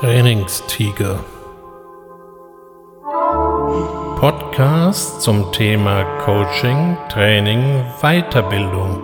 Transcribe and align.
Trainingstiger. 0.00 1.24
Podcast 4.20 5.22
zum 5.22 5.50
Thema 5.50 6.04
Coaching, 6.24 6.96
Training, 7.10 7.84
Weiterbildung. 8.00 9.02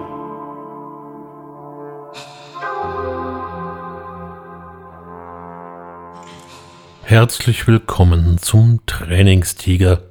Herzlich 7.03 7.67
willkommen 7.67 8.39
zum 8.39 8.87
Trainingstiger. 8.87 10.05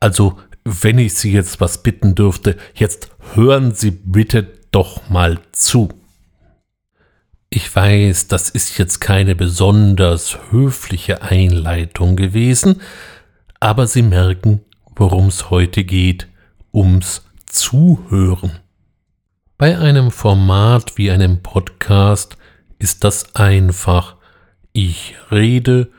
Also, 0.00 0.36
wenn 0.64 0.98
ich 0.98 1.14
Sie 1.14 1.30
jetzt 1.30 1.60
was 1.60 1.84
bitten 1.84 2.16
dürfte, 2.16 2.56
jetzt 2.74 3.12
hören 3.34 3.72
Sie 3.72 3.92
bitte 3.92 4.48
doch 4.72 5.08
mal 5.10 5.38
zu. 5.52 6.01
Ich 7.54 7.76
weiß, 7.76 8.28
das 8.28 8.48
ist 8.48 8.78
jetzt 8.78 9.02
keine 9.02 9.34
besonders 9.34 10.38
höfliche 10.50 11.20
Einleitung 11.20 12.16
gewesen, 12.16 12.80
aber 13.60 13.86
Sie 13.86 14.00
merken, 14.00 14.62
worum 14.96 15.26
es 15.26 15.50
heute 15.50 15.84
geht, 15.84 16.28
ums 16.72 17.26
Zuhören. 17.44 18.52
Bei 19.58 19.78
einem 19.78 20.10
Format 20.10 20.96
wie 20.96 21.10
einem 21.10 21.42
Podcast 21.42 22.38
ist 22.78 23.04
das 23.04 23.34
einfach. 23.34 24.16
Ich 24.72 25.14
rede 25.30 25.90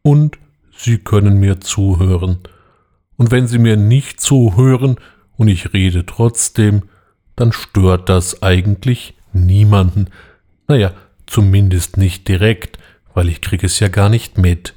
und 0.00 0.38
Sie 0.74 0.96
können 0.96 1.36
mir 1.36 1.60
zuhören. 1.60 2.38
Und 3.18 3.30
wenn 3.30 3.46
Sie 3.46 3.58
mir 3.58 3.76
nicht 3.76 4.22
zuhören 4.22 4.96
und 5.36 5.48
ich 5.48 5.74
rede 5.74 6.06
trotzdem, 6.06 6.84
dann 7.36 7.52
stört 7.52 8.08
das 8.08 8.42
eigentlich 8.42 9.12
niemanden, 9.34 10.08
naja, 10.68 10.92
zumindest 11.26 11.96
nicht 11.96 12.28
direkt, 12.28 12.78
weil 13.14 13.28
ich 13.28 13.40
kriege 13.40 13.66
es 13.66 13.80
ja 13.80 13.88
gar 13.88 14.08
nicht 14.08 14.38
mit. 14.38 14.74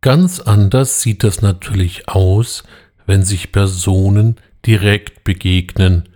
Ganz 0.00 0.40
anders 0.40 1.00
sieht 1.00 1.22
das 1.22 1.42
natürlich 1.42 2.08
aus, 2.08 2.64
wenn 3.06 3.22
sich 3.22 3.52
Personen 3.52 4.36
direkt 4.66 5.24
begegnen, 5.24 6.08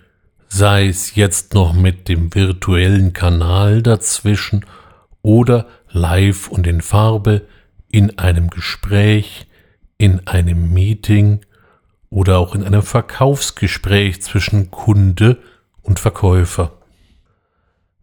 sei 0.48 0.88
es 0.88 1.14
jetzt 1.14 1.54
noch 1.54 1.72
mit 1.72 2.08
dem 2.08 2.34
virtuellen 2.34 3.12
Kanal 3.12 3.82
dazwischen 3.82 4.64
oder 5.22 5.66
live 5.90 6.48
und 6.48 6.66
in 6.66 6.80
Farbe, 6.80 7.42
in 7.90 8.18
einem 8.18 8.50
Gespräch, 8.50 9.46
in 9.98 10.26
einem 10.26 10.72
Meeting 10.72 11.40
oder 12.10 12.38
auch 12.38 12.54
in 12.54 12.64
einem 12.64 12.82
Verkaufsgespräch 12.82 14.22
zwischen 14.22 14.70
Kunde 14.70 15.38
und 15.82 15.98
Verkäufer. 15.98 16.72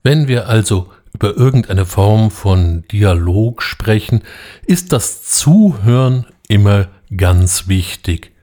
Wenn 0.04 0.28
wir 0.28 0.50
also 0.50 0.92
über 1.14 1.38
irgendeine 1.38 1.86
Form 1.86 2.30
von 2.30 2.84
Dialog 2.92 3.62
sprechen, 3.62 4.22
ist 4.66 4.92
das 4.92 5.24
Zuhören 5.24 6.26
immer 6.50 6.90
ganz 7.16 7.70
wichtig. 7.70 8.34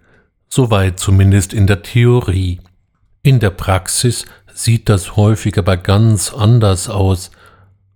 Soweit 0.49 0.99
zumindest 0.99 1.53
in 1.53 1.67
der 1.67 1.83
Theorie. 1.83 2.61
In 3.23 3.41
der 3.41 3.51
Praxis 3.51 4.25
sieht 4.53 4.89
das 4.89 5.17
häufig 5.17 5.59
aber 5.59 5.77
ganz 5.77 6.33
anders 6.33 6.89
aus. 6.89 7.31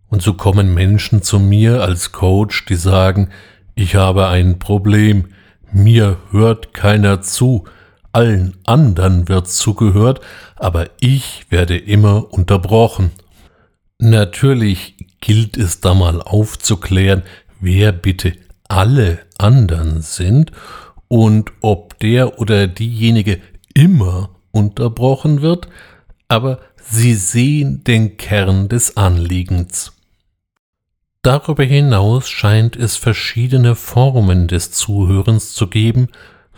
Und 0.09 0.21
so 0.21 0.34
kommen 0.34 0.75
Menschen 0.75 1.23
zu 1.23 1.39
mir 1.39 1.83
als 1.83 2.12
Coach, 2.12 2.67
die 2.67 2.77
sagen, 2.77 3.31
ich 3.75 3.97
habe 3.97 4.28
ein 4.28 4.59
Problem, 4.59 5.28
mir 5.73 6.19
hört 6.31 6.75
keiner 6.75 7.23
zu, 7.23 7.65
allen 8.12 8.59
anderen 8.65 9.28
wird 9.28 9.49
zugehört, 9.49 10.21
aber 10.56 10.91
ich 11.01 11.47
werde 11.49 11.77
immer 11.78 12.33
unterbrochen. 12.33 13.11
Natürlich 13.98 14.97
gilt 15.20 15.56
es 15.56 15.81
da 15.81 15.95
mal 15.95 16.20
aufzuklären, 16.20 17.22
wer 17.60 17.93
bitte 17.93 18.34
alle 18.69 19.21
anderen 19.38 20.03
sind 20.03 20.53
und 21.09 21.53
ob 21.60 21.99
der 22.00 22.38
oder 22.41 22.66
diejenige 22.66 23.41
immer 23.75 24.31
unterbrochen 24.50 25.43
wird, 25.43 25.69
aber 26.28 26.60
Sie 26.87 27.15
sehen 27.15 27.82
den 27.84 28.19
Kern 28.19 28.69
des 28.69 28.99
Anliegens. 28.99 29.93
Darüber 31.22 31.65
hinaus 31.65 32.28
scheint 32.28 32.76
es 32.76 32.97
verschiedene 32.97 33.75
Formen 33.75 34.49
des 34.49 34.71
Zuhörens 34.71 35.55
zu 35.55 35.69
geben, 35.69 36.09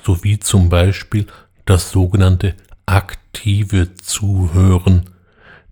sowie 0.02 0.40
zum 0.40 0.68
Beispiel 0.68 1.26
das 1.64 1.92
sogenannte 1.92 2.54
aktive 2.86 3.94
Zuhören. 3.94 5.10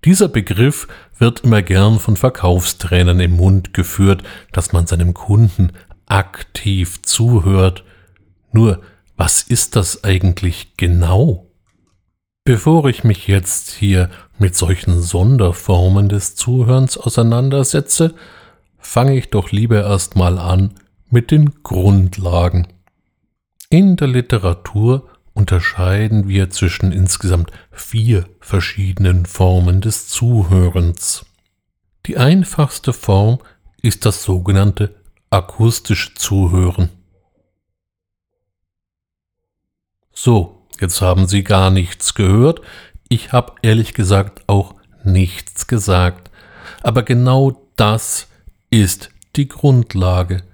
Dieser 0.04 0.28
Begriff 0.28 0.86
wird 1.19 1.41
immer 1.41 1.62
gern 1.62 1.98
von 1.98 2.16
Verkaufstrainern 2.16 3.20
im 3.20 3.36
Mund 3.36 3.75
geführt, 3.75 4.22
dass 4.52 4.72
man 4.72 4.86
seinem 4.86 5.14
Kunden 5.14 5.72
aktiv 6.06 7.02
zuhört. 7.02 7.84
Nur, 8.52 8.80
was 9.16 9.42
ist 9.42 9.76
das 9.76 10.04
eigentlich 10.04 10.76
genau? 10.76 11.47
Bevor 12.44 12.86
ich 12.86 13.04
mich 13.04 13.26
jetzt 13.26 13.70
hier 13.70 14.10
mit 14.38 14.54
solchen 14.54 15.00
Sonderformen 15.00 16.08
des 16.08 16.36
Zuhörens 16.36 16.98
auseinandersetze, 16.98 18.14
fange 18.78 19.16
ich 19.16 19.31
doch 19.31 19.50
lieber 19.50 19.82
erstmal 19.82 20.38
an 20.38 20.75
mit 21.08 21.31
den 21.31 21.62
Grundlagen. 21.62 22.69
In 23.70 23.96
der 23.96 24.08
Literatur 24.08 25.08
unterscheiden 25.34 26.28
wir 26.28 26.50
zwischen 26.50 26.92
insgesamt 26.92 27.50
vier 27.72 28.28
verschiedenen 28.40 29.26
Formen 29.26 29.80
des 29.80 30.08
Zuhörens. 30.08 31.26
Die 32.06 32.16
einfachste 32.16 32.92
Form 32.92 33.40
ist 33.82 34.06
das 34.06 34.22
sogenannte 34.22 34.94
akustische 35.30 36.14
Zuhören. 36.14 36.90
So, 40.12 40.66
jetzt 40.80 41.00
haben 41.00 41.26
Sie 41.26 41.42
gar 41.42 41.70
nichts 41.70 42.14
gehört. 42.14 42.60
Ich 43.08 43.32
habe 43.32 43.54
ehrlich 43.62 43.94
gesagt 43.94 44.44
auch 44.46 44.76
nichts 45.02 45.66
gesagt. 45.66 46.30
Aber 46.82 47.02
genau 47.02 47.68
das 47.76 48.28
ist 48.70 49.10
die 49.36 49.48
Grundlage. 49.48 50.44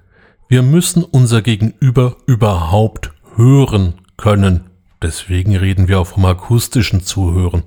Wir 0.49 0.63
müssen 0.63 1.03
unser 1.03 1.41
Gegenüber 1.41 2.17
überhaupt 2.25 3.11
hören 3.35 3.93
können. 4.17 4.70
Deswegen 5.01 5.55
reden 5.55 5.87
wir 5.87 5.99
auch 5.99 6.07
vom 6.07 6.25
akustischen 6.25 7.03
Zuhören. 7.03 7.63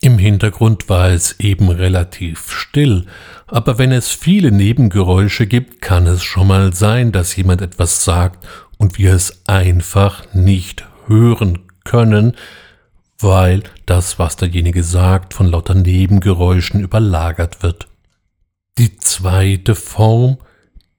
Im 0.00 0.18
Hintergrund 0.18 0.88
war 0.88 1.08
es 1.08 1.40
eben 1.40 1.70
relativ 1.70 2.52
still, 2.52 3.06
aber 3.48 3.78
wenn 3.78 3.90
es 3.90 4.10
viele 4.10 4.52
Nebengeräusche 4.52 5.48
gibt, 5.48 5.80
kann 5.80 6.06
es 6.06 6.22
schon 6.22 6.46
mal 6.46 6.72
sein, 6.72 7.10
dass 7.10 7.34
jemand 7.34 7.62
etwas 7.62 8.04
sagt 8.04 8.46
und 8.76 8.96
wir 8.96 9.12
es 9.12 9.42
einfach 9.48 10.32
nicht 10.34 10.86
hören 11.06 11.60
können, 11.84 12.36
weil 13.18 13.64
das, 13.86 14.20
was 14.20 14.36
derjenige 14.36 14.84
sagt, 14.84 15.34
von 15.34 15.48
lauter 15.48 15.74
Nebengeräuschen 15.74 16.80
überlagert 16.80 17.64
wird. 17.64 17.88
Die 18.78 18.96
zweite 18.98 19.74
Form 19.74 20.38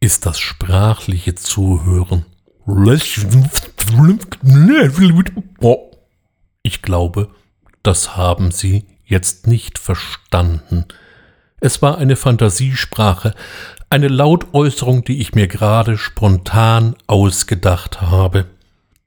ist 0.02 0.26
das 0.26 0.40
sprachliche 0.40 1.36
Zuhören. 1.36 2.26
Ich 6.62 6.82
glaube, 6.82 7.30
das 7.84 8.16
haben 8.16 8.52
Sie 8.52 8.86
jetzt 9.06 9.48
nicht 9.48 9.80
verstanden. 9.80 10.86
Es 11.60 11.82
war 11.82 11.98
eine 11.98 12.16
Fantasiesprache, 12.16 13.34
eine 13.90 14.08
Lautäußerung, 14.08 15.04
die 15.04 15.20
ich 15.20 15.34
mir 15.34 15.48
gerade 15.48 15.98
spontan 15.98 16.96
ausgedacht 17.08 18.02
habe. 18.02 18.46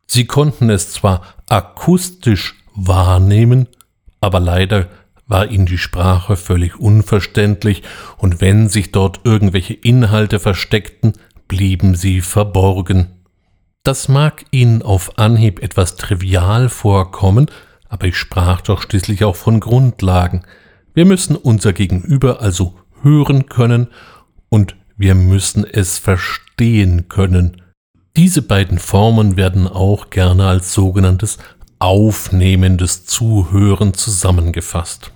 Sie 0.07 0.27
konnten 0.27 0.69
es 0.69 0.93
zwar 0.93 1.23
akustisch 1.49 2.57
wahrnehmen, 2.75 3.69
aber 4.21 4.41
leider 4.41 4.89
war 5.27 5.47
ihnen 5.49 5.67
die 5.67 5.79
Sprache 5.79 6.37
völlig 6.37 6.79
unverständlich, 6.79 7.83
und 8.19 8.41
wenn 8.41 8.69
sich 8.69 8.93
dort 8.93 9.21
irgendwelche 9.25 9.75
Inhalte 9.75 10.41
versteckten, 10.41 11.15
blieben 11.49 11.95
sie 11.95 12.21
verborgen. 12.21 13.22
Das 13.85 14.07
mag 14.07 14.45
Ihnen 14.53 14.83
auf 14.83 15.19
Anhieb 15.19 15.61
etwas 15.61 15.97
trivial 15.97 16.69
vorkommen, 16.69 17.47
aber 17.89 18.07
ich 18.07 18.17
sprach 18.17 18.61
doch 18.61 18.83
schließlich 18.83 19.25
auch 19.25 19.35
von 19.35 19.59
Grundlagen. 19.59 20.45
Wir 20.95 21.05
müssen 21.05 21.35
unser 21.35 21.73
Gegenüber 21.73 22.41
also 22.41 22.75
hören 23.03 23.47
können 23.47 23.89
und 24.49 24.77
wir 24.97 25.17
müssen 25.17 25.65
es 25.65 25.99
verstehen 25.99 27.09
können. 27.09 27.61
Diese 28.17 28.43
beiden 28.43 28.79
Formen 28.79 29.37
werden 29.37 29.67
auch 29.67 30.11
gerne 30.11 30.47
als 30.47 30.73
sogenanntes 30.75 31.39
aufnehmendes 31.81 33.05
Zuhören 33.07 33.95
zusammengefasst. 33.95 35.11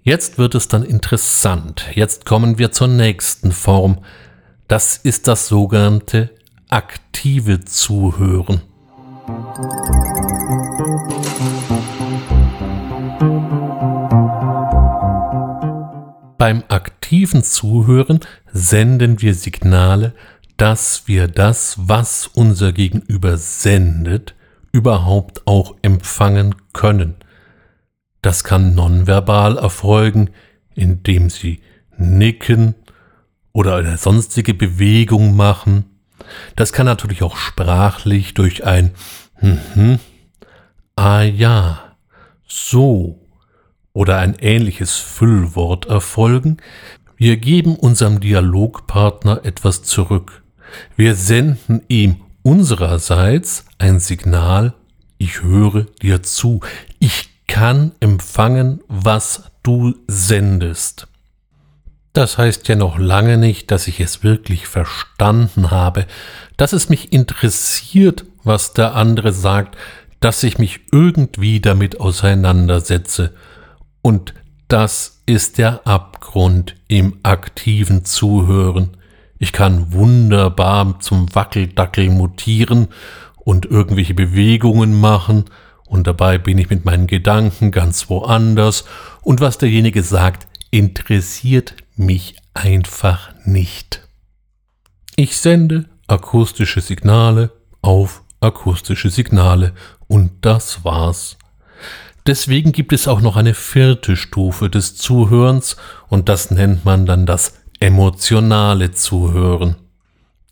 Jetzt 0.00 0.38
wird 0.38 0.54
es 0.54 0.68
dann 0.68 0.84
interessant. 0.84 1.84
Jetzt 1.92 2.24
kommen 2.24 2.58
wir 2.58 2.72
zur 2.72 2.88
nächsten 2.88 3.52
Form. 3.52 3.98
Das 4.68 4.96
ist 4.96 5.28
das 5.28 5.48
sogenannte 5.48 6.30
aktive 6.72 7.66
Zuhören. 7.66 8.62
Beim 16.38 16.64
aktiven 16.68 17.44
Zuhören 17.44 18.20
senden 18.50 19.20
wir 19.20 19.34
Signale, 19.34 20.14
dass 20.56 21.06
wir 21.06 21.28
das, 21.28 21.76
was 21.78 22.26
unser 22.28 22.72
Gegenüber 22.72 23.36
sendet, 23.36 24.34
überhaupt 24.72 25.46
auch 25.46 25.76
empfangen 25.82 26.54
können. 26.72 27.16
Das 28.22 28.44
kann 28.44 28.74
nonverbal 28.74 29.58
erfolgen, 29.58 30.30
indem 30.74 31.28
sie 31.28 31.60
nicken 31.98 32.74
oder 33.52 33.76
eine 33.76 33.98
sonstige 33.98 34.54
Bewegung 34.54 35.36
machen. 35.36 35.91
Das 36.56 36.72
kann 36.72 36.86
natürlich 36.86 37.22
auch 37.22 37.36
sprachlich 37.36 38.34
durch 38.34 38.64
ein 38.64 38.92
mhm, 39.40 39.98
ah 40.96 41.22
ja, 41.22 41.96
so 42.46 43.20
oder 43.92 44.18
ein 44.18 44.36
ähnliches 44.38 44.96
Füllwort 44.96 45.86
erfolgen. 45.86 46.58
Wir 47.16 47.36
geben 47.36 47.76
unserem 47.76 48.20
Dialogpartner 48.20 49.44
etwas 49.44 49.82
zurück. 49.82 50.42
Wir 50.96 51.14
senden 51.14 51.82
ihm 51.88 52.16
unsererseits 52.42 53.66
ein 53.78 54.00
Signal, 54.00 54.74
ich 55.18 55.42
höre 55.42 55.84
dir 56.02 56.22
zu, 56.22 56.60
ich 56.98 57.30
kann 57.46 57.92
empfangen, 58.00 58.80
was 58.88 59.50
du 59.62 59.94
sendest. 60.08 61.06
Das 62.12 62.36
heißt 62.36 62.68
ja 62.68 62.76
noch 62.76 62.98
lange 62.98 63.38
nicht, 63.38 63.70
dass 63.70 63.86
ich 63.86 63.98
es 64.00 64.22
wirklich 64.22 64.66
verstanden 64.66 65.70
habe, 65.70 66.06
dass 66.58 66.74
es 66.74 66.90
mich 66.90 67.12
interessiert, 67.12 68.26
was 68.44 68.74
der 68.74 68.94
andere 68.94 69.32
sagt, 69.32 69.78
dass 70.20 70.42
ich 70.42 70.58
mich 70.58 70.80
irgendwie 70.92 71.60
damit 71.60 72.00
auseinandersetze. 72.00 73.32
Und 74.02 74.34
das 74.68 75.22
ist 75.26 75.58
der 75.58 75.86
Abgrund 75.86 76.76
im 76.88 77.18
aktiven 77.22 78.04
Zuhören. 78.04 78.96
Ich 79.38 79.52
kann 79.52 79.92
wunderbar 79.92 81.00
zum 81.00 81.34
Wackeldackel 81.34 82.10
mutieren 82.10 82.88
und 83.36 83.66
irgendwelche 83.66 84.14
Bewegungen 84.14 85.00
machen, 85.00 85.46
und 85.86 86.06
dabei 86.06 86.38
bin 86.38 86.56
ich 86.56 86.70
mit 86.70 86.86
meinen 86.86 87.06
Gedanken 87.06 87.70
ganz 87.70 88.08
woanders, 88.08 88.84
und 89.20 89.40
was 89.40 89.58
derjenige 89.58 90.02
sagt, 90.02 90.46
interessiert 90.70 91.74
mich 91.96 92.36
einfach 92.54 93.32
nicht. 93.44 94.06
Ich 95.16 95.36
sende 95.36 95.86
akustische 96.06 96.80
Signale 96.80 97.52
auf 97.82 98.22
akustische 98.40 99.10
Signale 99.10 99.72
und 100.08 100.32
das 100.42 100.84
war's. 100.84 101.36
Deswegen 102.26 102.72
gibt 102.72 102.92
es 102.92 103.08
auch 103.08 103.20
noch 103.20 103.36
eine 103.36 103.54
vierte 103.54 104.16
Stufe 104.16 104.70
des 104.70 104.96
Zuhörens 104.96 105.76
und 106.08 106.28
das 106.28 106.50
nennt 106.50 106.84
man 106.84 107.06
dann 107.06 107.26
das 107.26 107.60
emotionale 107.80 108.92
Zuhören. 108.92 109.76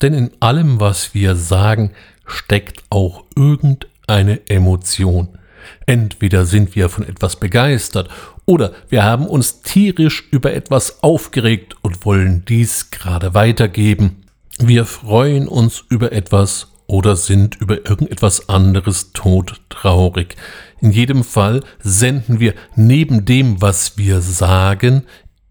Denn 0.03 0.15
in 0.15 0.31
allem, 0.41 0.81
was 0.81 1.15
wir 1.15 1.37
sagen, 1.37 1.93
steckt 2.27 2.83
auch 2.91 3.25
irgendeine 3.37 4.49
Emotion. 4.49 5.39
Entweder 5.87 6.47
sind 6.47 6.75
wir 6.75 6.89
von 6.89 7.07
etwas 7.07 7.37
begeistert 7.37 8.09
oder 8.51 8.73
wir 8.89 9.05
haben 9.05 9.29
uns 9.29 9.63
tierisch 9.63 10.25
über 10.33 10.53
etwas 10.53 11.05
aufgeregt 11.05 11.77
und 11.83 12.05
wollen 12.05 12.45
dies 12.49 12.91
gerade 12.91 13.33
weitergeben. 13.33 14.25
Wir 14.59 14.87
freuen 14.87 15.47
uns 15.47 15.85
über 15.89 16.11
etwas 16.11 16.73
oder 16.89 17.15
sind 17.15 17.55
über 17.61 17.87
irgendetwas 17.89 18.49
anderes 18.49 19.13
todtraurig. 19.13 20.35
In 20.81 20.91
jedem 20.91 21.23
Fall 21.23 21.63
senden 21.79 22.41
wir 22.41 22.55
neben 22.75 23.25
dem, 23.25 23.63
was 23.63 23.97
wir 23.97 24.21
sagen, 24.21 25.05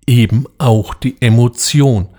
eben 0.05 0.43
auch 0.57 0.93
die 0.93 1.21
Emotion. 1.21 2.09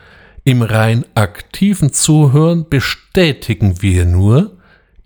Im 0.44 0.62
rein 0.62 1.04
aktiven 1.14 1.92
Zuhören 1.92 2.66
bestätigen 2.70 3.82
wir 3.82 4.06
nur, 4.06 4.56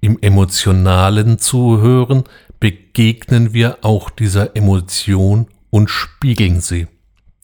im 0.00 0.18
emotionalen 0.20 1.40
Zuhören 1.40 2.22
begegnen 2.60 3.52
wir 3.52 3.78
auch 3.82 4.08
dieser 4.10 4.54
Emotion 4.54 5.48
und 5.74 5.90
spiegeln 5.90 6.60
sie. 6.60 6.86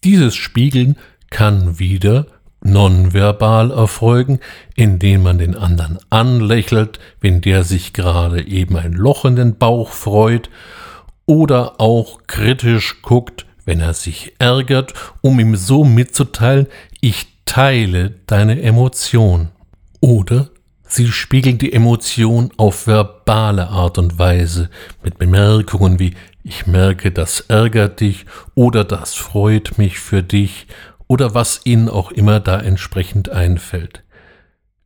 Dieses 0.05 0.37
Spiegeln 0.37 0.95
kann 1.31 1.81
wieder 1.81 2.27
nonverbal 2.63 3.73
erfolgen, 3.73 4.39
indem 4.77 5.25
man 5.25 5.39
den 5.39 5.57
anderen 5.57 5.99
anlächelt, 6.11 7.01
wenn 7.21 7.41
der 7.41 7.65
sich 7.65 7.93
gerade 7.93 8.47
eben 8.47 8.77
ein 8.77 8.93
Loch 8.93 9.25
in 9.25 9.35
den 9.35 9.59
Bauch 9.59 9.91
freut, 9.91 10.49
oder 11.27 11.81
auch 11.81 12.21
kritisch 12.29 13.03
guckt, 13.03 13.47
wenn 13.65 13.81
er 13.81 13.95
sich 13.95 14.35
ärgert, 14.39 14.95
um 15.23 15.41
ihm 15.41 15.57
so 15.57 15.83
mitzuteilen, 15.83 16.69
ich 17.01 17.27
teile 17.47 18.15
deine 18.27 18.63
Emotion. 18.63 19.49
Oder 19.99 20.51
sie 20.87 21.09
spiegeln 21.09 21.59
die 21.59 21.73
Emotion 21.73 22.53
auf 22.59 22.87
verbale 22.87 23.71
Art 23.71 23.99
und 23.99 24.21
Weise 24.21 24.71
mit 25.03 25.19
Bemerkungen 25.19 25.99
wie 25.99 26.15
ich 26.43 26.67
merke, 26.67 27.11
das 27.11 27.41
ärgert 27.41 28.01
dich 28.01 28.27
oder 28.55 28.85
das 28.85 29.15
freut 29.15 29.79
mich 29.79 29.99
für 29.99 30.23
dich 30.23 30.67
oder 31.07 31.35
was 31.35 31.61
ihnen 31.65 31.89
auch 31.89 32.11
immer 32.13 32.41
da 32.41 32.61
entsprechend 32.61 33.29
einfällt. 33.31 34.05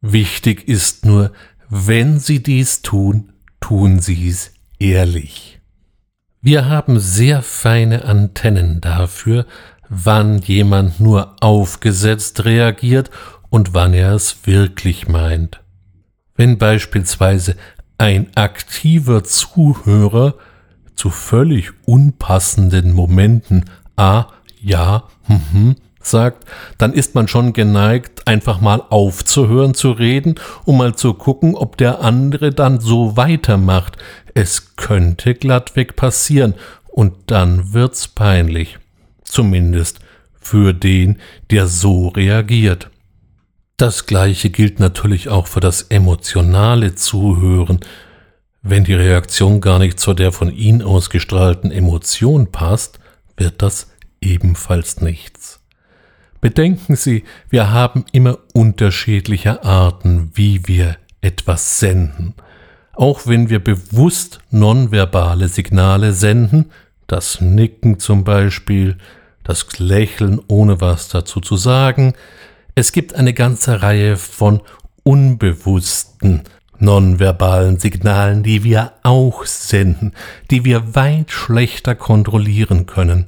Wichtig 0.01 0.69
ist 0.69 1.05
nur, 1.05 1.33
wenn 1.69 2.19
sie 2.19 2.43
dies 2.43 2.83
tun, 2.83 3.33
tun 3.61 4.01
sie 4.01 4.29
es 4.29 4.53
ehrlich. 4.79 5.61
Wir 6.41 6.67
haben 6.69 7.01
sehr 7.01 7.43
feine 7.43 8.05
Antennen 8.05 8.81
dafür, 8.81 9.47
wann 9.89 10.39
jemand 10.39 11.01
nur 11.01 11.37
aufgesetzt 11.41 12.45
reagiert 12.45 13.11
und 13.49 13.73
wann 13.73 13.95
er 13.95 14.13
es 14.13 14.47
wirklich 14.47 15.09
meint. 15.09 15.63
Wenn 16.35 16.59
beispielsweise 16.59 17.57
ein 17.97 18.27
aktiver 18.35 19.25
Zuhörer 19.25 20.35
zu 20.97 21.11
völlig 21.11 21.73
unpassenden 21.87 22.93
Momenten 22.93 23.71
A, 23.97 24.27
ja, 24.61 25.05
hm, 25.27 25.77
sagt, 26.07 26.47
dann 26.79 26.93
ist 26.93 27.15
man 27.15 27.29
schon 27.29 27.53
geneigt, 27.53 28.27
einfach 28.27 28.61
mal 28.61 28.83
aufzuhören 28.91 29.75
zu 29.75 29.93
reden, 29.93 30.37
um 30.65 30.79
mal 30.79 30.95
zu 30.95 31.15
gucken, 31.15 31.55
ob 31.55 31.77
der 31.77 32.01
andere 32.01 32.51
dann 32.51 32.81
so 32.81 33.17
weitermacht. 33.17 33.97
Es 34.35 34.77
könnte 34.77 35.35
glattweg 35.35 35.97
passieren 35.97 36.55
und 36.87 37.15
dann 37.27 37.73
wird's 37.73 38.09
peinlich. 38.09 38.79
Zumindest 39.25 40.01
für 40.41 40.73
den, 40.75 41.19
der 41.51 41.67
so 41.67 42.09
reagiert. 42.09 42.91
Das 43.77 44.07
gleiche 44.07 44.51
gilt 44.51 44.79
natürlich 44.79 45.29
auch 45.29 45.49
für 45.49 45.61
das 45.61 45.83
emotionale 45.83 46.95
Zuhören, 46.95 47.81
wenn 48.65 48.83
die 48.83 48.95
Reaktion 48.95 49.61
gar 49.61 49.79
nicht 49.79 50.01
zu 50.01 50.15
der 50.15 50.33
von 50.33 50.51
Ihnen 50.51 50.83
ausgestrahlten 50.83 51.71
Emotion 51.71 52.51
passt, 52.51 52.99
wird 53.37 53.61
das 53.61 53.93
ebenfalls 54.23 55.03
nichts. 55.03 55.61
Bedenken 56.41 56.97
Sie, 56.97 57.25
wir 57.51 57.71
haben 57.71 58.07
immer 58.13 58.39
unterschiedliche 58.55 59.65
Arten, 59.65 60.31
wie 60.35 60.67
wir 60.67 60.97
etwas 61.21 61.79
senden. 61.79 62.35
Auch 62.95 63.27
wenn 63.27 63.51
wir 63.51 63.63
bewusst 63.63 64.41
nonverbale 64.51 65.49
Signale 65.49 66.15
senden, 66.15 66.71
das 67.07 67.43
Nicken 67.43 67.99
zum 67.99 68.25
Beispiel, 68.25 68.97
das 69.43 69.79
Lächeln 69.79 70.41
ohne 70.49 70.81
was 70.81 71.09
dazu 71.09 71.41
zu 71.41 71.57
sagen, 71.57 72.15
es 72.75 72.93
gibt 72.93 73.15
eine 73.15 73.35
ganze 73.35 73.83
Reihe 73.83 74.17
von 74.17 74.63
unbewussten 75.03 76.45
nonverbalen 76.79 77.79
Signalen, 77.79 78.43
die 78.43 78.65
wir 78.65 78.93
auch 79.03 79.45
senden, 79.45 80.13
die 80.51 80.65
wir 80.65 80.95
weit 80.95 81.31
schlechter 81.31 81.95
kontrollieren 81.95 82.87
können. 82.87 83.27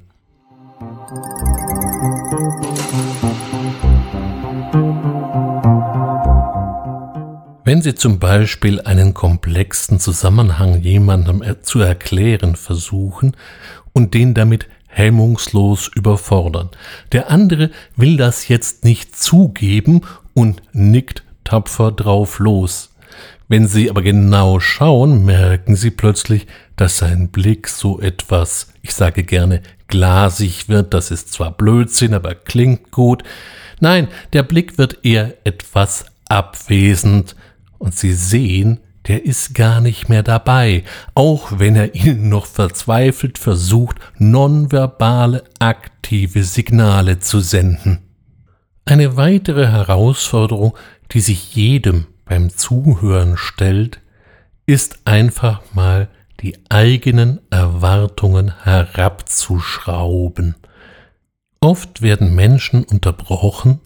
Wenn 7.65 7.83
Sie 7.83 7.97
zum 7.97 8.21
Beispiel 8.21 8.81
einen 8.83 9.13
komplexen 9.13 9.99
Zusammenhang 9.99 10.83
jemandem 10.83 11.43
zu 11.63 11.81
erklären 11.81 12.55
versuchen 12.55 13.37
und 13.93 14.15
den 14.15 14.35
damit 14.35 14.69
hemmungslos 14.97 15.91
überfordern. 15.95 16.71
Der 17.13 17.31
andere 17.31 17.71
will 17.97 18.17
das 18.17 18.49
jetzt 18.49 18.85
nicht 18.85 19.15
zugeben 19.15 20.03
und 20.33 20.63
nickt 20.73 21.23
tapfer 21.45 21.93
drauf 21.93 22.39
los. 22.39 22.96
Wenn 23.49 23.69
Sie 23.69 23.89
aber 23.91 24.03
genau 24.03 24.59
schauen, 24.59 25.25
merken 25.25 25.77
Sie 25.77 25.91
plötzlich, 25.91 26.47
dass 26.75 26.99
sein 26.99 27.29
Blick 27.29 27.69
so 27.69 28.01
etwas, 28.01 28.73
ich 28.83 28.93
sage 28.93 29.23
gerne, 29.23 29.63
glasig 29.89 30.69
wird. 30.69 30.93
Das 30.95 31.11
ist 31.11 31.33
zwar 31.33 31.53
Blödsinn, 31.53 32.15
aber 32.15 32.35
klingt 32.35 32.91
gut. 32.91 33.23
Nein, 33.79 34.09
der 34.33 34.43
Blick 34.43 34.79
wird 34.79 35.05
eher 35.05 35.35
etwas 35.45 36.07
abwesend. 36.29 37.37
Und 37.79 37.95
Sie 37.95 38.15
sehen, 38.15 38.81
der 39.07 39.25
ist 39.25 39.55
gar 39.55 39.81
nicht 39.81 40.09
mehr 40.09 40.25
dabei, 40.25 40.83
auch 41.15 41.61
wenn 41.61 41.77
er 41.77 41.95
Ihnen 41.95 42.29
noch 42.29 42.47
verzweifelt 42.47 43.39
versucht, 43.39 43.99
nonverbale 44.19 45.45
aktive 45.61 46.43
Signale 46.43 47.21
zu 47.21 47.39
senden. 47.39 48.01
Eine 48.85 49.17
weitere 49.17 49.69
Herausforderung, 49.69 50.77
die 51.13 51.21
sich 51.21 51.55
jedem 51.55 52.07
beim 52.27 52.51
Zuhören 52.51 53.39
stellt, 53.39 54.01
ist 54.67 54.99
einfach 55.07 55.63
mal 55.73 56.09
die 56.41 56.59
eigenen 56.69 57.41
Erwartungen 57.51 58.53
herabzuschrauben. 58.63 60.57
Oft 61.61 62.03
werden 62.03 62.35
Menschen 62.35 62.85
unterbrochen, 62.85 63.81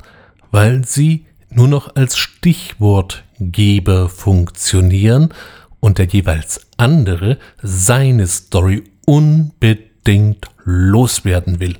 weil 0.50 0.85
sie 0.85 1.26
nur 1.50 1.68
noch 1.68 1.94
als 1.94 2.16
Stichwortgeber 2.18 4.09
funktionieren 4.09 5.32
und 5.78 5.99
der 5.99 6.06
jeweils 6.06 6.66
andere 6.76 7.38
seine 7.62 8.26
Story 8.26 8.85
unbedingt 9.06 10.47
loswerden 10.64 11.61
will. 11.61 11.78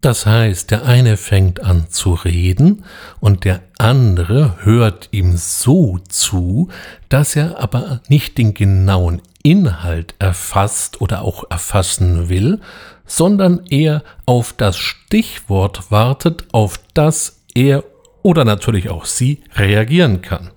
Das 0.00 0.26
heißt, 0.26 0.70
der 0.70 0.84
eine 0.84 1.16
fängt 1.16 1.60
an 1.60 1.90
zu 1.90 2.14
reden 2.14 2.84
und 3.18 3.44
der 3.44 3.62
andere 3.78 4.64
hört 4.64 5.08
ihm 5.10 5.36
so 5.36 5.98
zu, 6.08 6.68
dass 7.08 7.34
er 7.34 7.58
aber 7.60 8.00
nicht 8.08 8.38
den 8.38 8.54
genauen 8.54 9.22
Inhalt 9.42 10.14
erfasst 10.20 11.00
oder 11.00 11.22
auch 11.22 11.50
erfassen 11.50 12.28
will, 12.28 12.60
sondern 13.06 13.66
eher 13.66 14.04
auf 14.24 14.52
das 14.52 14.76
Stichwort 14.76 15.90
wartet, 15.90 16.44
auf 16.52 16.78
das 16.94 17.40
er 17.54 17.82
oder 18.22 18.44
natürlich 18.44 18.90
auch 18.90 19.04
sie 19.04 19.42
reagieren 19.54 20.22
kann. 20.22 20.50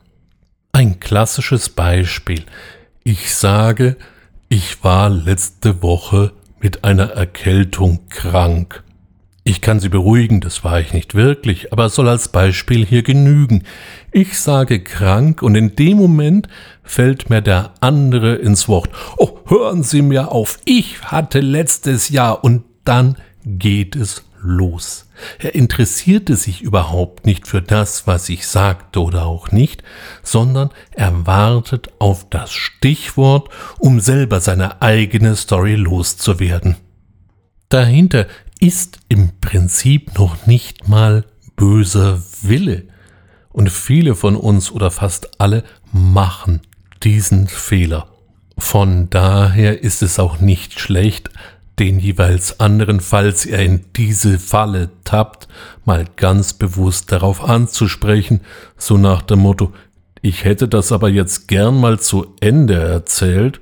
Ein 0.71 1.00
klassisches 1.00 1.69
Beispiel. 1.69 2.43
Ich 3.03 3.33
sage, 3.33 3.98
ich 4.50 4.83
war 4.83 5.10
letzte 5.10 5.81
Woche 5.81 6.33
mit 6.60 6.83
einer 6.83 7.12
Erkältung 7.12 8.07
krank. 8.10 8.83
Ich 9.51 9.60
kann 9.60 9.81
Sie 9.81 9.89
beruhigen, 9.89 10.39
das 10.39 10.63
war 10.63 10.79
ich 10.79 10.93
nicht 10.93 11.13
wirklich, 11.13 11.74
aber 11.74 11.89
soll 11.89 12.08
als 12.08 12.29
Beispiel 12.29 12.86
hier 12.86 13.03
genügen. 13.03 13.65
Ich 14.13 14.39
sage 14.39 14.79
krank 14.81 15.41
und 15.41 15.55
in 15.55 15.75
dem 15.75 15.98
Moment 15.98 16.48
fällt 16.84 17.29
mir 17.29 17.41
der 17.41 17.74
andere 17.81 18.36
ins 18.36 18.70
Wort. 18.70 18.89
Oh, 19.17 19.39
hören 19.48 19.84
Sie 19.84 20.03
mir 20.03 20.31
auf, 20.31 20.58
ich 20.63 21.03
hatte 21.03 21.41
letztes 21.41 22.08
Jahr 22.08 22.46
und 22.46 22.63
dann 22.86 23.17
geht 23.43 23.98
es 23.98 24.24
los. 24.41 25.10
Er 25.38 25.53
interessierte 25.53 26.38
sich 26.38 26.62
überhaupt 26.62 27.25
nicht 27.25 27.46
für 27.46 27.62
das, 27.62 28.08
was 28.08 28.29
ich 28.29 28.48
sagte 28.48 29.01
oder 29.01 29.25
auch 29.25 29.51
nicht, 29.51 29.84
sondern 30.24 30.70
er 30.93 31.27
wartet 31.27 31.89
auf 32.00 32.25
das 32.29 32.53
Stichwort, 32.53 33.50
um 33.79 34.00
selber 34.00 34.39
seine 34.39 34.81
eigene 34.81 35.36
Story 35.36 35.75
loszuwerden. 35.75 36.77
Dahinter 37.67 38.27
ist 38.62 39.00
im 39.10 39.32
Prinzip 39.41 40.18
noch 40.18 40.46
nicht 40.46 40.88
mal 40.88 41.25
böser 41.58 42.22
Wille. 42.44 42.84
Und 43.51 43.70
viele 43.70 44.15
von 44.15 44.38
uns 44.38 44.72
oder 44.72 44.91
fast 44.91 45.41
alle 45.41 45.63
machen 45.91 46.62
diesen 47.03 47.48
Fehler. 47.48 48.08
Von 48.58 49.10
daher 49.10 49.84
ist 49.84 50.03
es 50.03 50.20
auch 50.20 50.39
nicht 50.39 50.80
schlecht, 50.80 51.32
den 51.80 52.00
jeweils 52.00 52.60
anderen, 52.60 53.00
falls 53.00 53.46
er 53.48 53.65
in 53.65 53.84
diese 53.96 54.38
Falle 54.38 54.91
tappt, 55.03 55.48
mal 55.84 56.06
ganz 56.15 56.53
bewusst 56.53 57.12
darauf 57.12 57.44
anzusprechen, 57.44 58.41
so 58.77 58.98
nach 58.98 59.24
dem 59.24 59.39
Motto, 59.39 59.74
ich 60.22 60.46
hätte 60.46 60.68
das 60.68 60.91
aber 60.91 61.10
jetzt 61.10 61.48
gern 61.48 61.80
mal 61.80 62.00
zu 62.00 62.36
Ende 62.39 62.75
erzählt 62.75 63.60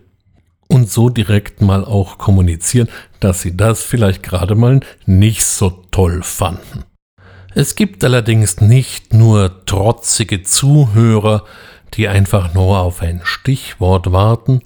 und 0.71 0.89
so 0.89 1.09
direkt 1.09 1.61
mal 1.61 1.83
auch 1.83 2.17
kommunizieren, 2.17 2.87
dass 3.19 3.41
sie 3.41 3.57
das 3.57 3.83
vielleicht 3.83 4.23
gerade 4.23 4.55
mal 4.55 4.79
nicht 5.05 5.45
so 5.45 5.69
toll 5.91 6.21
fanden. 6.23 6.85
Es 7.55 7.75
gibt 7.75 8.03
allerdings 8.03 8.61
nicht 8.61 9.13
nur 9.13 9.65
trotzige 9.65 10.43
Zuhörer, 10.43 11.43
die 11.95 12.07
einfach 12.07 12.53
nur 12.53 12.79
auf 12.79 13.01
ein 13.01 13.21
Stichwort 13.23 14.11
warten, 14.11 14.61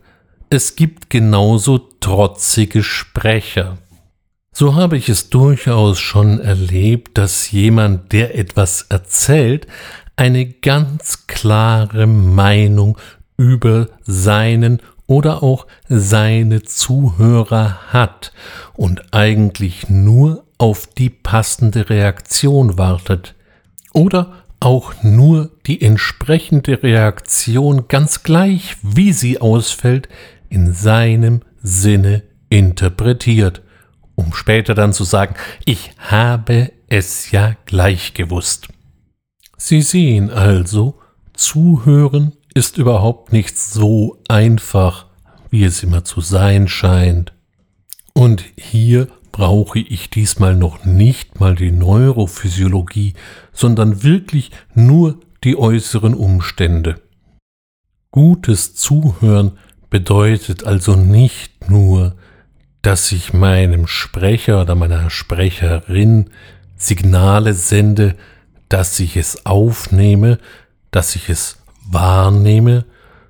es 0.49 0.75
gibt 0.75 1.09
genauso 1.09 1.79
trotzige 1.99 2.83
Sprecher. 2.83 3.79
So 4.51 4.75
habe 4.75 4.97
ich 4.97 5.09
es 5.09 5.29
durchaus 5.31 5.99
schon 5.99 6.39
erlebt, 6.39 7.17
dass 7.17 7.49
jemand, 7.49 8.11
der 8.11 8.37
etwas 8.37 8.83
erzählt, 8.83 9.65
eine 10.15 10.45
ganz 10.45 11.25
klare 11.25 12.05
Meinung 12.05 12.99
über 13.35 13.87
seinen 14.03 14.79
oder 15.07 15.43
auch 15.43 15.67
seine 15.87 16.63
Zuhörer 16.63 17.93
hat 17.93 18.31
und 18.73 19.13
eigentlich 19.13 19.89
nur 19.89 20.45
auf 20.57 20.87
die 20.87 21.09
passende 21.09 21.89
Reaktion 21.89 22.77
wartet 22.77 23.35
oder 23.93 24.43
auch 24.59 24.93
nur 25.03 25.51
die 25.65 25.81
entsprechende 25.81 26.81
Reaktion 26.81 27.89
ganz 27.89 28.23
gleich, 28.23 28.77
wie 28.81 29.11
sie 29.11 29.41
ausfällt, 29.41 30.07
in 30.49 30.73
seinem 30.73 31.41
Sinne 31.61 32.23
interpretiert, 32.49 33.61
um 34.15 34.33
später 34.33 34.73
dann 34.73 34.93
zu 34.93 35.03
sagen, 35.03 35.35
ich 35.65 35.91
habe 35.97 36.71
es 36.87 37.31
ja 37.31 37.55
gleich 37.65 38.13
gewusst. 38.13 38.69
Sie 39.57 39.81
sehen 39.81 40.29
also, 40.29 40.99
zuhören 41.33 42.33
ist 42.53 42.77
überhaupt 42.77 43.33
nicht 43.33 43.57
so 43.57 44.17
einfach, 44.27 45.07
wie 45.49 45.63
es 45.63 45.83
immer 45.83 46.03
zu 46.03 46.21
sein 46.21 46.67
scheint. 46.67 47.33
Und 48.13 48.43
hier 48.57 49.07
brauche 49.31 49.79
ich 49.79 50.09
diesmal 50.09 50.55
noch 50.55 50.85
nicht 50.85 51.39
mal 51.39 51.55
die 51.55 51.71
Neurophysiologie, 51.71 53.15
sondern 53.51 54.03
wirklich 54.03 54.51
nur 54.73 55.19
die 55.43 55.57
äußeren 55.57 56.13
Umstände. 56.13 57.01
Gutes 58.11 58.75
Zuhören 58.75 59.57
bedeutet 59.89 60.63
also 60.63 60.95
nicht 60.95 61.69
nur, 61.69 62.15
dass 62.83 63.11
ich 63.11 63.33
meinem 63.33 63.87
Sprecher 63.87 64.61
oder 64.61 64.75
meiner 64.75 65.09
Sprecherin 65.09 66.29
Signale 66.75 67.53
sende, 67.53 68.15
dass 68.69 68.99
ich 68.99 69.17
es 69.17 69.45
aufnehme, 69.45 70.37
dass 70.91 71.15
ich 71.15 71.29
es 71.29 71.62
wahrnehme, 71.93 72.85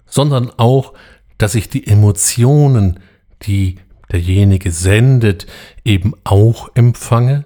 sondern 0.06 0.52
auch, 0.58 0.94
dass 1.38 1.56
ich 1.56 1.70
die 1.70 1.86
Emotionen, 1.88 3.00
die 3.44 3.78
derjenige 4.12 4.72
sendet, 4.72 5.48
eben 5.84 6.14
auch 6.24 6.70
empfange 6.76 7.46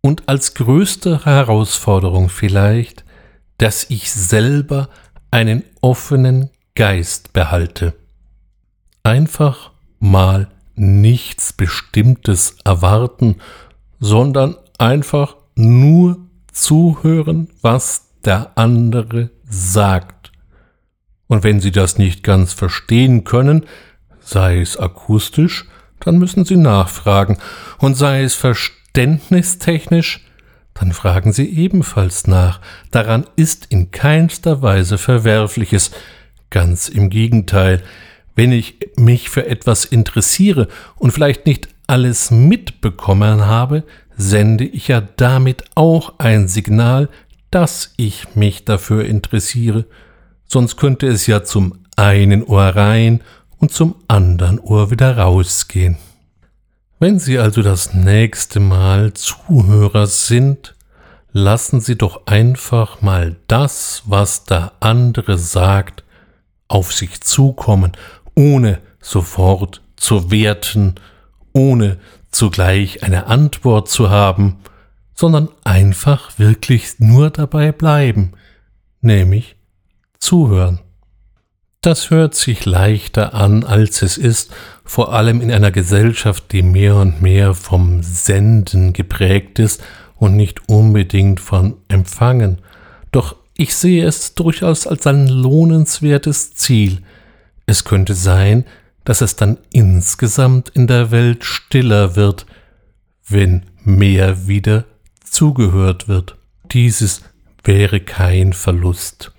und 0.00 0.28
als 0.28 0.54
größte 0.54 1.24
Herausforderung 1.24 2.28
vielleicht, 2.28 3.04
dass 3.58 3.88
ich 3.90 4.10
selber 4.10 4.88
einen 5.30 5.62
offenen 5.80 6.50
Geist 6.74 7.32
behalte 7.32 7.94
einfach 9.04 9.70
mal 10.00 10.48
nichts 10.74 11.52
Bestimmtes 11.52 12.56
erwarten, 12.64 13.36
sondern 14.00 14.56
einfach 14.78 15.36
nur 15.54 16.18
zuhören, 16.50 17.48
was 17.60 18.08
der 18.24 18.58
andere 18.58 19.30
sagt. 19.48 20.13
Und 21.26 21.44
wenn 21.44 21.60
Sie 21.60 21.72
das 21.72 21.98
nicht 21.98 22.22
ganz 22.22 22.52
verstehen 22.52 23.24
können, 23.24 23.64
sei 24.20 24.60
es 24.60 24.76
akustisch, 24.76 25.66
dann 26.00 26.18
müssen 26.18 26.44
Sie 26.44 26.56
nachfragen, 26.56 27.38
und 27.78 27.96
sei 27.96 28.22
es 28.22 28.34
verständnistechnisch, 28.34 30.24
dann 30.74 30.92
fragen 30.92 31.32
Sie 31.32 31.48
ebenfalls 31.48 32.26
nach. 32.26 32.60
Daran 32.90 33.26
ist 33.36 33.66
in 33.70 33.90
keinster 33.90 34.60
Weise 34.60 34.98
Verwerfliches. 34.98 35.92
Ganz 36.50 36.88
im 36.88 37.10
Gegenteil, 37.10 37.82
wenn 38.34 38.52
ich 38.52 38.76
mich 38.96 39.30
für 39.30 39.46
etwas 39.46 39.84
interessiere 39.84 40.68
und 40.96 41.12
vielleicht 41.12 41.46
nicht 41.46 41.68
alles 41.86 42.30
mitbekommen 42.30 43.46
habe, 43.46 43.84
sende 44.16 44.64
ich 44.64 44.88
ja 44.88 45.00
damit 45.16 45.64
auch 45.74 46.14
ein 46.18 46.48
Signal, 46.48 47.08
dass 47.50 47.92
ich 47.96 48.34
mich 48.34 48.64
dafür 48.64 49.04
interessiere, 49.04 49.86
sonst 50.54 50.76
könnte 50.76 51.08
es 51.08 51.26
ja 51.26 51.42
zum 51.42 51.80
einen 51.96 52.44
Ohr 52.44 52.62
rein 52.62 53.22
und 53.58 53.72
zum 53.72 53.96
anderen 54.06 54.60
Ohr 54.60 54.92
wieder 54.92 55.18
rausgehen. 55.18 55.96
Wenn 57.00 57.18
Sie 57.18 57.40
also 57.40 57.60
das 57.60 57.92
nächste 57.92 58.60
Mal 58.60 59.14
Zuhörer 59.14 60.06
sind, 60.06 60.76
lassen 61.32 61.80
Sie 61.80 61.98
doch 61.98 62.28
einfach 62.28 63.02
mal 63.02 63.34
das, 63.48 64.04
was 64.06 64.44
der 64.44 64.70
andere 64.78 65.38
sagt, 65.38 66.04
auf 66.68 66.92
sich 66.92 67.20
zukommen 67.20 67.90
ohne 68.36 68.78
sofort 69.00 69.82
zu 69.96 70.30
werten, 70.30 70.94
ohne 71.52 71.98
zugleich 72.30 73.02
eine 73.02 73.26
Antwort 73.26 73.88
zu 73.88 74.08
haben, 74.08 74.58
sondern 75.16 75.48
einfach 75.64 76.38
wirklich 76.38 77.00
nur 77.00 77.30
dabei 77.30 77.72
bleiben, 77.72 78.34
nämlich 79.00 79.56
zuhören. 80.18 80.80
Das 81.80 82.08
hört 82.08 82.34
sich 82.34 82.64
leichter 82.64 83.34
an, 83.34 83.62
als 83.62 84.00
es 84.00 84.16
ist, 84.16 84.52
vor 84.84 85.12
allem 85.12 85.42
in 85.42 85.52
einer 85.52 85.70
Gesellschaft, 85.70 86.52
die 86.52 86.62
mehr 86.62 86.96
und 86.96 87.20
mehr 87.20 87.52
vom 87.52 88.02
Senden 88.02 88.94
geprägt 88.94 89.58
ist 89.58 89.82
und 90.16 90.34
nicht 90.34 90.68
unbedingt 90.68 91.40
von 91.40 91.76
Empfangen. 91.88 92.62
Doch 93.12 93.36
ich 93.56 93.76
sehe 93.76 94.06
es 94.06 94.34
durchaus 94.34 94.86
als 94.86 95.06
ein 95.06 95.28
lohnenswertes 95.28 96.54
Ziel. 96.54 97.02
Es 97.66 97.84
könnte 97.84 98.14
sein, 98.14 98.64
dass 99.04 99.20
es 99.20 99.36
dann 99.36 99.58
insgesamt 99.70 100.70
in 100.70 100.86
der 100.86 101.10
Welt 101.10 101.44
stiller 101.44 102.16
wird, 102.16 102.46
wenn 103.28 103.62
mehr 103.82 104.46
wieder 104.46 104.84
zugehört 105.22 106.08
wird. 106.08 106.36
Dieses 106.72 107.22
wäre 107.62 108.00
kein 108.00 108.52
Verlust. 108.52 109.32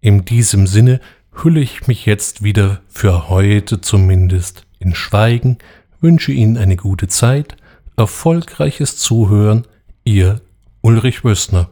In 0.00 0.24
diesem 0.24 0.66
Sinne 0.66 1.00
hülle 1.32 1.60
ich 1.60 1.86
mich 1.88 2.06
jetzt 2.06 2.42
wieder 2.44 2.82
für 2.88 3.28
heute 3.28 3.80
zumindest 3.80 4.66
in 4.78 4.94
Schweigen, 4.94 5.58
wünsche 6.00 6.30
Ihnen 6.32 6.56
eine 6.56 6.76
gute 6.76 7.08
Zeit, 7.08 7.56
erfolgreiches 7.96 8.96
Zuhören, 8.96 9.66
Ihr 10.04 10.40
Ulrich 10.82 11.24
Wössner. 11.24 11.68